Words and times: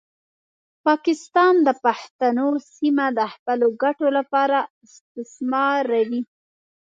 پاکستان 0.85 1.53
د 1.67 1.69
پښتنو 1.85 2.47
سیمه 2.75 3.07
د 3.17 3.19
خپلو 3.33 3.67
ګټو 3.83 4.07
لپاره 4.17 4.57
استثماروي. 4.85 6.21